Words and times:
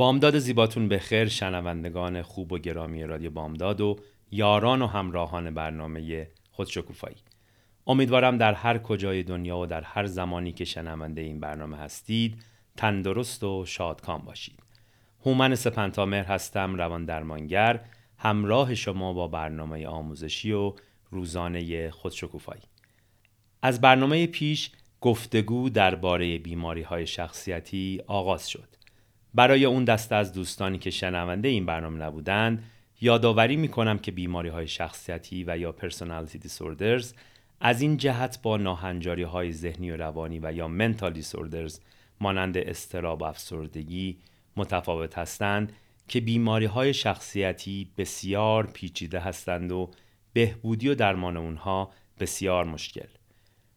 بامداد 0.00 0.38
زیباتون 0.38 0.88
به 0.88 0.98
خیر 0.98 1.28
شنوندگان 1.28 2.22
خوب 2.22 2.52
و 2.52 2.58
گرامی 2.58 3.04
رادیو 3.04 3.30
بامداد 3.30 3.80
و 3.80 3.96
یاران 4.30 4.82
و 4.82 4.86
همراهان 4.86 5.54
برنامه 5.54 6.28
خودشکوفایی. 6.50 7.16
امیدوارم 7.86 8.38
در 8.38 8.54
هر 8.54 8.78
کجای 8.78 9.22
دنیا 9.22 9.58
و 9.58 9.66
در 9.66 9.82
هر 9.82 10.06
زمانی 10.06 10.52
که 10.52 10.64
شنونده 10.64 11.20
این 11.20 11.40
برنامه 11.40 11.76
هستید 11.76 12.42
تندرست 12.76 13.44
و 13.44 13.66
شادکام 13.66 14.22
باشید. 14.22 14.62
هومن 15.26 15.54
سپنتامر 15.54 16.24
هستم 16.24 16.74
روان 16.74 17.04
درمانگر 17.04 17.80
همراه 18.18 18.74
شما 18.74 19.12
با 19.12 19.28
برنامه 19.28 19.86
آموزشی 19.86 20.52
و 20.52 20.72
روزانه 21.10 21.90
خودشکوفایی. 21.90 22.62
از 23.62 23.80
برنامه 23.80 24.26
پیش 24.26 24.70
گفتگو 25.00 25.68
درباره 25.68 26.38
بیماری 26.38 26.82
های 26.82 27.06
شخصیتی 27.06 28.02
آغاز 28.06 28.48
شد. 28.48 28.68
برای 29.34 29.64
اون 29.64 29.84
دسته 29.84 30.14
از 30.14 30.32
دوستانی 30.32 30.78
که 30.78 30.90
شنونده 30.90 31.48
این 31.48 31.66
برنامه 31.66 31.98
نبودند، 31.98 32.64
یادآوری 33.00 33.56
می 33.56 33.68
کنم 33.68 33.98
که 33.98 34.12
بیماری 34.12 34.48
های 34.48 34.68
شخصیتی 34.68 35.44
و 35.46 35.58
یا 35.58 35.72
پرسونالیتی 35.72 36.38
دیسوردرز 36.38 37.14
از 37.60 37.82
این 37.82 37.96
جهت 37.96 38.42
با 38.42 38.56
ناهنجاری 38.56 39.22
های 39.22 39.52
ذهنی 39.52 39.90
و 39.90 39.96
روانی 39.96 40.38
و 40.42 40.52
یا 40.52 40.68
منتال 40.68 41.12
دیسوردرز 41.12 41.80
مانند 42.20 42.58
استراب 42.58 43.22
و 43.22 43.24
افسردگی 43.24 44.18
متفاوت 44.56 45.18
هستند 45.18 45.72
که 46.08 46.20
بیماری 46.20 46.66
های 46.66 46.94
شخصیتی 46.94 47.90
بسیار 47.98 48.66
پیچیده 48.66 49.20
هستند 49.20 49.72
و 49.72 49.90
بهبودی 50.32 50.88
و 50.88 50.94
درمان 50.94 51.36
اونها 51.36 51.92
بسیار 52.20 52.64
مشکل. 52.64 53.06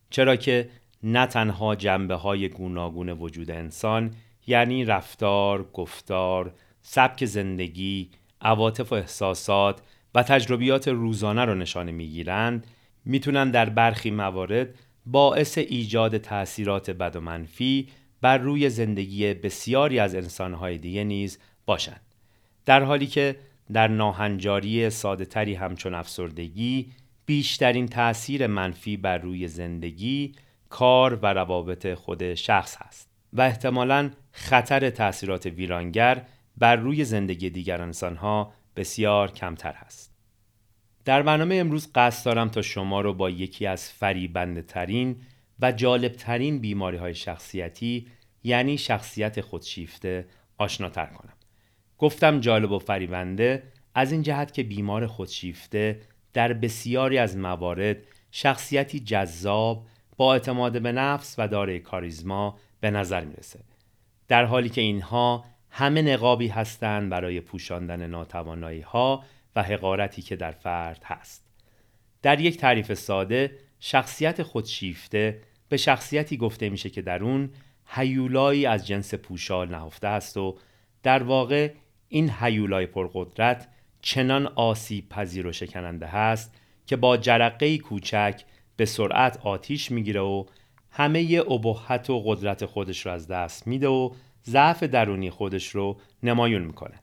چرا 0.09 0.35
که 0.35 0.69
نه 1.03 1.25
تنها 1.25 1.75
جنبه 1.75 2.15
های 2.15 2.49
گوناگون 2.49 3.09
وجود 3.09 3.51
انسان 3.51 4.15
یعنی 4.47 4.85
رفتار، 4.85 5.69
گفتار، 5.73 6.53
سبک 6.81 7.25
زندگی، 7.25 8.09
عواطف 8.41 8.91
و 8.91 8.95
احساسات 8.95 9.81
و 10.15 10.23
تجربیات 10.23 10.87
روزانه 10.87 11.45
رو 11.45 11.55
نشانه 11.55 11.91
می‌گیرند 11.91 12.67
می‌تونن 13.05 13.51
در 13.51 13.69
برخی 13.69 14.11
موارد 14.11 14.75
باعث 15.05 15.57
ایجاد 15.57 16.17
تأثیرات 16.17 16.89
بد 16.89 17.15
و 17.15 17.21
منفی 17.21 17.87
بر 18.21 18.37
روی 18.37 18.69
زندگی 18.69 19.33
بسیاری 19.33 19.99
از 19.99 20.15
انسانهای 20.15 20.77
دیگه 20.77 21.03
نیز 21.03 21.39
باشند 21.65 22.01
در 22.65 22.83
حالی 22.83 23.07
که 23.07 23.35
در 23.73 23.87
ناهنجاری 23.87 24.89
ساده 24.89 25.25
تری 25.25 25.53
همچون 25.53 25.93
افسردگی 25.93 26.91
بیشترین 27.25 27.87
تأثیر 27.87 28.47
منفی 28.47 28.97
بر 28.97 29.17
روی 29.17 29.47
زندگی، 29.47 30.35
کار 30.73 31.15
و 31.15 31.25
روابط 31.25 31.93
خود 31.93 32.33
شخص 32.33 32.77
هست 32.79 33.09
و 33.33 33.41
احتمالاً 33.41 34.11
خطر 34.31 34.89
تأثیرات 34.89 35.45
ویرانگر 35.45 36.25
بر 36.57 36.75
روی 36.75 37.05
زندگی 37.05 37.49
دیگر 37.49 37.81
انسانها 37.81 38.53
بسیار 38.75 39.31
کمتر 39.31 39.73
هست. 39.73 40.13
در 41.05 41.21
برنامه 41.21 41.55
امروز 41.55 41.91
قصد 41.95 42.25
دارم 42.25 42.49
تا 42.49 42.61
شما 42.61 43.01
رو 43.01 43.13
با 43.13 43.29
یکی 43.29 43.65
از 43.65 43.91
فریبنده 43.91 44.61
ترین 44.61 45.15
و 45.59 45.71
جالب 45.71 46.11
ترین 46.11 46.59
بیماری 46.59 46.97
های 46.97 47.15
شخصیتی 47.15 48.07
یعنی 48.43 48.77
شخصیت 48.77 49.41
خودشیفته 49.41 50.25
آشناتر 50.57 51.05
کنم. 51.05 51.33
گفتم 51.97 52.39
جالب 52.39 52.71
و 52.71 52.79
فریبنده 52.79 53.63
از 53.95 54.11
این 54.11 54.21
جهت 54.21 54.53
که 54.53 54.63
بیمار 54.63 55.07
خودشیفته 55.07 55.99
در 56.33 56.53
بسیاری 56.53 57.17
از 57.17 57.37
موارد 57.37 57.97
شخصیتی 58.31 58.99
جذاب 58.99 59.85
با 60.17 60.33
اعتماد 60.33 60.81
به 60.81 60.91
نفس 60.91 61.35
و 61.37 61.47
دارای 61.47 61.79
کاریزما 61.79 62.57
به 62.79 62.91
نظر 62.91 63.25
می‌رسه. 63.25 63.59
در 64.27 64.45
حالی 64.45 64.69
که 64.69 64.81
اینها 64.81 65.45
همه 65.69 66.01
نقابی 66.01 66.47
هستند 66.47 67.09
برای 67.09 67.41
پوشاندن 67.41 68.07
ناتوانایی 68.07 68.81
ها 68.81 69.23
و 69.55 69.63
حقارتی 69.63 70.21
که 70.21 70.35
در 70.35 70.51
فرد 70.51 71.01
هست. 71.05 71.45
در 72.21 72.39
یک 72.39 72.57
تعریف 72.57 72.93
ساده 72.93 73.57
شخصیت 73.79 74.43
خودشیفته 74.43 75.41
به 75.69 75.77
شخصیتی 75.77 76.37
گفته 76.37 76.69
میشه 76.69 76.89
که 76.89 77.01
در 77.01 77.23
اون 77.23 77.49
هیولایی 77.87 78.65
از 78.65 78.87
جنس 78.87 79.13
پوشال 79.13 79.69
نهفته 79.69 80.07
است 80.07 80.37
و 80.37 80.57
در 81.03 81.23
واقع 81.23 81.71
این 82.07 82.31
هیولای 82.39 82.85
پرقدرت 82.85 83.67
چنان 84.01 84.47
آسیب 84.47 85.09
پذیر 85.09 85.47
و 85.47 85.51
شکننده 85.51 86.07
هست 86.07 86.55
که 86.85 86.95
با 86.95 87.17
جرقه 87.17 87.77
کوچک 87.77 88.41
به 88.75 88.85
سرعت 88.85 89.39
آتیش 89.43 89.91
می‌گیره 89.91 90.21
و 90.21 90.45
همه 90.91 91.41
ابهت 91.49 92.09
و 92.09 92.23
قدرت 92.25 92.65
خودش 92.65 93.05
رو 93.05 93.11
از 93.11 93.27
دست 93.27 93.67
میده 93.67 93.87
و 93.87 94.09
ضعف 94.45 94.83
درونی 94.83 95.29
خودش 95.29 95.67
رو 95.67 95.97
نمایون 96.23 96.61
می‌کنه. 96.61 96.99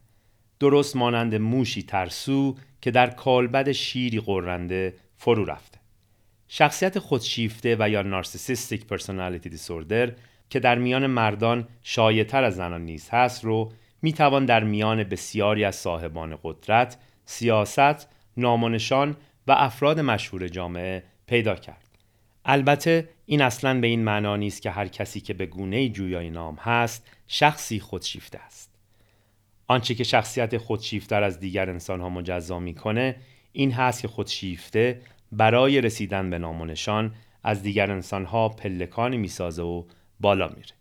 درست 0.59 0.95
مانند 0.95 1.35
موشی 1.35 1.83
ترسو 1.83 2.55
که 2.81 2.91
در 2.91 3.09
کالبد 3.09 3.71
شیری 3.71 4.19
قرنده 4.19 4.93
فرو 5.15 5.45
رفته. 5.45 5.79
شخصیت 6.47 6.99
خودشیفته 6.99 7.75
و 7.79 7.89
یا 7.89 8.01
نارسیسیستیک 8.01 8.85
پرسونالیتی 8.85 9.49
دیسوردر 9.49 10.11
که 10.49 10.59
در 10.59 10.77
میان 10.77 11.07
مردان 11.07 11.67
شایعتر 11.83 12.43
از 12.43 12.55
زنان 12.55 12.85
نیز 12.85 13.09
هست 13.09 13.45
رو 13.45 13.71
می 14.01 14.13
توان 14.13 14.45
در 14.45 14.63
میان 14.63 15.03
بسیاری 15.03 15.63
از 15.63 15.75
صاحبان 15.75 16.37
قدرت، 16.43 16.97
سیاست، 17.25 18.07
نامونشان 18.37 19.15
و 19.47 19.51
افراد 19.51 19.99
مشهور 19.99 20.47
جامعه 20.47 21.03
پیدا 21.31 21.55
کرد. 21.55 21.87
البته 22.45 23.09
این 23.25 23.41
اصلا 23.41 23.79
به 23.79 23.87
این 23.87 24.03
معنا 24.03 24.35
نیست 24.35 24.61
که 24.61 24.71
هر 24.71 24.87
کسی 24.87 25.21
که 25.21 25.33
به 25.33 25.45
گونه 25.45 25.89
جویای 25.89 26.29
نام 26.29 26.55
هست 26.55 27.07
شخصی 27.27 27.79
خودشیفته 27.79 28.39
است. 28.39 28.69
آنچه 29.67 29.95
که 29.95 30.03
شخصیت 30.03 30.57
خودشیفتر 30.57 31.23
از 31.23 31.39
دیگر 31.39 31.69
انسانها 31.69 32.09
مجزا 32.09 32.59
می‌کنه 32.59 33.15
این 33.51 33.71
هست 33.71 34.01
که 34.01 34.07
خودشیفته 34.07 35.01
برای 35.31 35.81
رسیدن 35.81 36.29
به 36.29 36.37
نامونشان 36.37 37.13
از 37.43 37.63
دیگر 37.63 37.91
انسانها 37.91 38.49
پلکانی 38.49 39.17
می‌سازه 39.17 39.63
و 39.63 39.83
بالا 40.19 40.47
میره. 40.47 40.75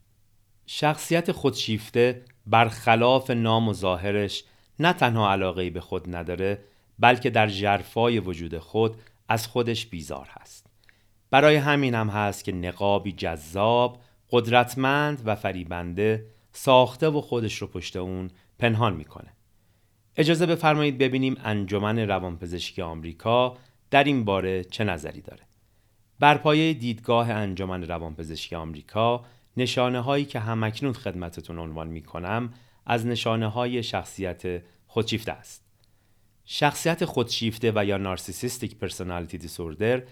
شخصیت 0.66 1.32
خودشیفته 1.32 2.22
برخلاف 2.46 3.30
نام 3.30 3.68
و 3.68 3.72
ظاهرش 3.72 4.44
نه 4.78 4.92
تنها 4.92 5.32
علاقه 5.32 5.70
به 5.70 5.80
خود 5.80 6.16
نداره 6.16 6.58
بلکه 6.98 7.30
در 7.30 7.46
جرفای 7.46 8.18
وجود 8.18 8.58
خود 8.58 8.96
از 9.30 9.46
خودش 9.46 9.86
بیزار 9.86 10.28
هست. 10.30 10.66
برای 11.30 11.56
همین 11.56 11.94
هم 11.94 12.08
هست 12.08 12.44
که 12.44 12.52
نقابی 12.52 13.12
جذاب 13.12 14.00
قدرتمند 14.30 15.22
و 15.24 15.34
فریبنده 15.34 16.26
ساخته 16.52 17.08
و 17.08 17.20
خودش 17.20 17.56
رو 17.56 17.66
پشت 17.66 17.96
اون 17.96 18.30
پنهان 18.58 18.94
می‌کنه. 18.94 19.32
اجازه 20.16 20.46
بفرمایید 20.46 20.98
ببینیم 20.98 21.36
انجمن 21.44 21.98
روانپزشکی 21.98 22.82
آمریکا 22.82 23.56
در 23.90 24.04
این 24.04 24.24
باره 24.24 24.64
چه 24.64 24.84
نظری 24.84 25.20
داره. 25.20 25.42
بر 26.18 26.38
پایه 26.38 26.74
دیدگاه 26.74 27.30
انجمن 27.30 27.82
روانپزشکی 27.82 28.54
آمریکا 28.54 29.24
نشانه 29.56 30.00
هایی 30.00 30.24
که 30.24 30.40
همکنون 30.40 30.92
خدمتتون 30.92 31.58
عنوان 31.58 31.88
می 31.88 32.02
کنم 32.02 32.54
از 32.86 33.06
نشانه 33.06 33.48
های 33.48 33.82
شخصیت 33.82 34.62
خودشیفته 34.86 35.32
است. 35.32 35.69
شخصیت 36.52 37.04
خودشیفته 37.04 37.72
و 37.74 37.84
یا 37.84 37.96
نارسیسیستیک 37.96 38.76
پرسونالیتی 38.76 39.38
دیسوردر 39.38 40.02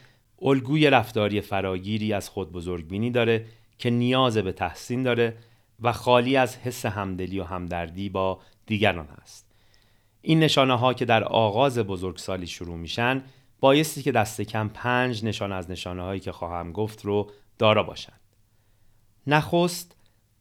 الگوی 0.42 0.90
رفتاری 0.90 1.40
فراگیری 1.40 2.12
از 2.12 2.28
خود 2.28 2.52
بزرگبینی 2.52 3.10
داره 3.10 3.46
که 3.78 3.90
نیاز 3.90 4.38
به 4.38 4.52
تحسین 4.52 5.02
داره 5.02 5.36
و 5.82 5.92
خالی 5.92 6.36
از 6.36 6.56
حس 6.56 6.86
همدلی 6.86 7.40
و 7.40 7.44
همدردی 7.44 8.08
با 8.08 8.40
دیگران 8.66 9.08
است. 9.22 9.46
این 10.22 10.40
نشانه 10.40 10.78
ها 10.78 10.94
که 10.94 11.04
در 11.04 11.24
آغاز 11.24 11.78
بزرگسالی 11.78 12.46
شروع 12.46 12.76
میشن 12.76 13.22
بایستی 13.60 14.02
که 14.02 14.12
دست 14.12 14.40
کم 14.40 14.68
پنج 14.68 15.24
نشانه 15.24 15.54
از 15.54 15.70
نشانه 15.70 16.02
هایی 16.02 16.20
که 16.20 16.32
خواهم 16.32 16.72
گفت 16.72 17.04
رو 17.04 17.30
دارا 17.58 17.82
باشند. 17.82 18.20
نخست 19.26 19.96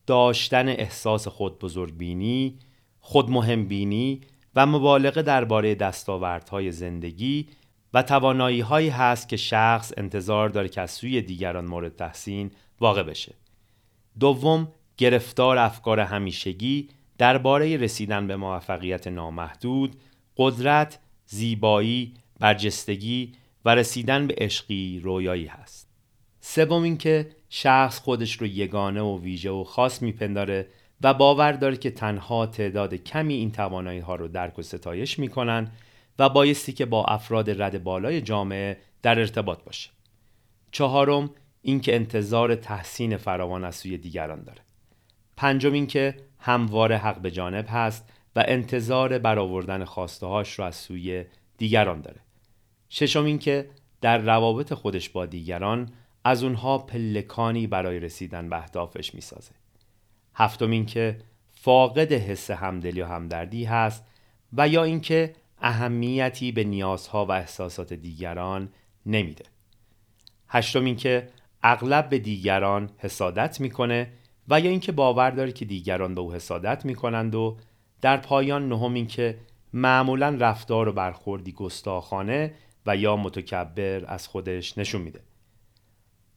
داشتن 0.07 0.69
احساس 0.69 1.27
خود 1.27 1.59
بزرگبینی، 1.59 2.59
خود 2.99 3.29
مهمبینی 3.29 4.21
و 4.55 4.65
مبالغه 4.65 5.21
درباره 5.21 5.75
دستاوردهای 5.75 6.71
زندگی 6.71 7.47
و 7.93 8.03
توانایی 8.03 8.61
هایی 8.61 8.89
هست 8.89 9.29
که 9.29 9.37
شخص 9.37 9.93
انتظار 9.97 10.49
داره 10.49 10.69
که 10.69 10.81
از 10.81 10.91
سوی 10.91 11.21
دیگران 11.21 11.65
مورد 11.65 11.95
تحسین 11.95 12.51
واقع 12.79 13.03
بشه. 13.03 13.35
دوم 14.19 14.67
گرفتار 14.97 15.57
افکار 15.57 15.99
همیشگی 15.99 16.89
درباره 17.17 17.77
رسیدن 17.77 18.27
به 18.27 18.35
موفقیت 18.35 19.07
نامحدود، 19.07 19.95
قدرت، 20.37 20.99
زیبایی، 21.25 22.13
برجستگی 22.39 23.33
و 23.65 23.75
رسیدن 23.75 24.27
به 24.27 24.35
عشقی 24.37 24.99
رویایی 25.03 25.45
هست. 25.45 25.87
سوم 26.41 26.83
اینکه 26.83 27.29
شخص 27.49 27.99
خودش 27.99 28.33
رو 28.33 28.47
یگانه 28.47 29.01
و 29.01 29.21
ویژه 29.21 29.49
و 29.49 29.63
خاص 29.63 30.01
میپنداره 30.01 30.67
و 31.01 31.13
باور 31.13 31.51
داره 31.51 31.77
که 31.77 31.91
تنها 31.91 32.45
تعداد 32.45 32.93
کمی 32.93 33.33
این 33.33 33.51
توانایی 33.51 33.99
ها 33.99 34.15
رو 34.15 34.27
درک 34.27 34.59
و 34.59 34.61
ستایش 34.61 35.19
می‌کنن 35.19 35.71
و 36.19 36.29
بایستی 36.29 36.73
که 36.73 36.85
با 36.85 37.05
افراد 37.05 37.61
رد 37.61 37.83
بالای 37.83 38.21
جامعه 38.21 38.77
در 39.01 39.19
ارتباط 39.19 39.63
باشه. 39.63 39.89
چهارم 40.71 41.29
اینکه 41.61 41.95
انتظار 41.95 42.55
تحسین 42.55 43.17
فراوان 43.17 43.63
از 43.63 43.75
سوی 43.75 43.97
دیگران 43.97 44.43
داره. 44.43 44.61
پنجم 45.37 45.73
اینکه 45.73 46.15
همواره 46.39 46.97
حق 46.97 47.21
به 47.21 47.31
جانب 47.31 47.65
هست 47.69 48.09
و 48.35 48.43
انتظار 48.47 49.17
برآوردن 49.17 49.85
خواسته 49.85 50.25
هاش 50.25 50.59
رو 50.59 50.65
از 50.65 50.75
سوی 50.75 51.25
دیگران 51.57 52.01
داره. 52.01 52.19
ششم 52.89 53.25
اینکه 53.25 53.69
در 54.01 54.17
روابط 54.17 54.73
خودش 54.73 55.09
با 55.09 55.25
دیگران 55.25 55.89
از 56.23 56.43
اونها 56.43 56.77
پلکانی 56.77 57.67
برای 57.67 57.99
رسیدن 57.99 58.49
به 58.49 58.57
اهدافش 58.57 59.15
می‌سازه. 59.15 59.51
هفتم 60.37 60.71
اینکه 60.71 61.17
فاقد 61.51 62.13
حس 62.13 62.51
همدلی 62.51 63.01
و 63.01 63.05
همدردی 63.05 63.63
هست 63.63 64.05
و 64.53 64.67
یا 64.67 64.83
اینکه 64.83 65.33
اهمیتی 65.61 66.51
به 66.51 66.63
نیازها 66.63 67.25
و 67.25 67.31
احساسات 67.31 67.93
دیگران 67.93 68.69
نمیده. 69.05 69.45
هشتم 70.47 70.85
اینکه 70.85 71.29
اغلب 71.63 72.09
به 72.09 72.19
دیگران 72.19 72.89
حسادت 72.97 73.61
می‌کنه 73.61 74.09
و 74.47 74.59
یا 74.59 74.69
اینکه 74.69 74.91
باور 74.91 75.29
داره 75.29 75.51
که 75.51 75.65
دیگران 75.65 76.15
به 76.15 76.21
او 76.21 76.33
حسادت 76.33 76.85
می‌کنند 76.85 77.35
و 77.35 77.57
در 78.01 78.17
پایان 78.17 78.69
نهم 78.69 78.93
اینکه 78.93 79.37
معمولا 79.73 80.37
رفتار 80.39 80.87
و 80.87 80.91
برخوردی 80.91 81.51
گستاخانه 81.51 82.53
و 82.85 82.97
یا 82.97 83.15
متکبر 83.15 84.05
از 84.07 84.27
خودش 84.27 84.77
نشون 84.77 85.01
میده. 85.01 85.19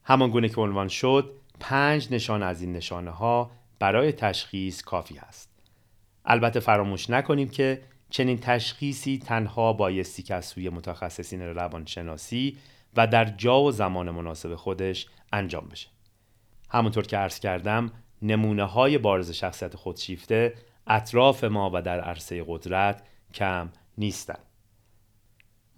همان 0.04 0.30
گونه 0.30 0.48
که 0.48 0.60
عنوان 0.60 0.88
شد 0.88 1.32
پنج 1.60 2.08
نشان 2.10 2.42
از 2.42 2.60
این 2.60 2.72
نشانه 2.72 3.10
ها 3.10 3.50
برای 3.80 4.12
تشخیص 4.12 4.82
کافی 4.82 5.18
است. 5.18 5.50
البته 6.24 6.60
فراموش 6.60 7.10
نکنیم 7.10 7.48
که 7.48 7.82
چنین 8.10 8.38
تشخیصی 8.38 9.18
تنها 9.18 9.72
بایستی 9.72 10.22
که 10.22 10.34
از 10.34 10.44
سوی 10.44 10.68
متخصصین 10.68 11.42
روانشناسی 11.42 12.58
و 12.96 13.06
در 13.06 13.24
جا 13.24 13.62
و 13.62 13.72
زمان 13.72 14.10
مناسب 14.10 14.54
خودش 14.54 15.06
انجام 15.32 15.68
بشه. 15.68 15.88
همونطور 16.70 17.06
که 17.06 17.16
عرض 17.16 17.40
کردم 17.40 17.92
نمونه 18.22 18.64
های 18.64 18.98
بارز 18.98 19.30
شخصیت 19.30 19.76
خودشیفته 19.76 20.54
اطراف 20.86 21.44
ما 21.44 21.70
و 21.74 21.82
در 21.82 22.00
عرصه 22.00 22.44
قدرت 22.48 23.02
کم 23.34 23.72
نیستند. 23.98 24.44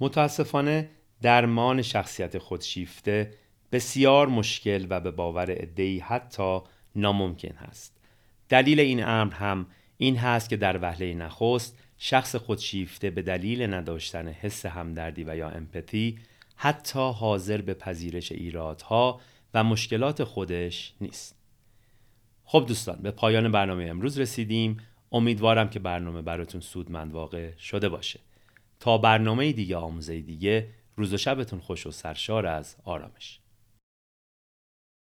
متاسفانه 0.01 0.91
درمان 1.23 1.83
شخصیت 1.83 2.39
خودشیفته 2.39 3.35
بسیار 3.73 4.29
مشکل 4.29 4.87
و 4.91 5.01
به 5.01 5.11
باور 5.11 5.47
ادهی 5.51 5.99
حتی 5.99 6.61
ناممکن 6.97 7.57
است. 7.57 7.99
دلیل 8.49 8.81
این 8.81 9.05
امر 9.05 9.35
هم 9.35 9.67
این 9.97 10.17
هست 10.17 10.49
که 10.49 10.57
در 10.57 10.79
وهله 10.83 11.15
نخست 11.15 11.79
شخص 11.99 12.37
خودشیفته 12.37 13.11
به 13.11 13.23
دلیل 13.23 13.75
نداشتن 13.75 14.29
حس 14.29 14.67
همدردی 14.67 15.25
و 15.25 15.37
یا 15.37 15.49
امپاتی 15.49 16.19
حتی 16.57 17.11
حاضر 17.11 17.61
به 17.61 17.75
پذیرش 17.75 18.33
ایرادها 18.33 19.21
و 19.55 19.65
مشکلات 19.65 20.25
خودش 20.25 20.95
نیست. 21.01 21.37
خب 22.45 22.65
دوستان 22.69 22.99
به 23.03 23.11
پایان 23.11 23.53
برنامه 23.53 23.85
امروز 23.85 24.19
رسیدیم. 24.19 24.77
امیدوارم 25.13 25.71
که 25.71 25.79
برنامه 25.79 26.23
براتون 26.23 26.61
سودمند 26.61 27.13
واقع 27.13 27.57
شده 27.57 27.89
باشه. 27.89 28.21
تا 28.81 28.99
برنامه 28.99 29.53
دیگه 29.53 29.77
آموزه 29.77 30.21
دیگه 30.21 30.69
روز 30.97 31.15
و 31.15 31.17
شبتون 31.17 31.59
خوش 31.59 31.87
و 31.87 31.91
سرشار 31.91 32.47
از 32.47 32.77
آرامش. 32.85 33.42